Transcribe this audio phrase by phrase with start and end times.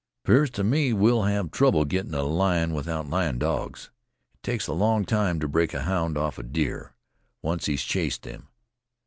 [0.23, 3.91] "'Pears to me we'll have trouble gettin' a lion without lion dogs.
[4.33, 6.95] It takes a long time to break a hound off of deer,
[7.43, 8.47] once he's chased them.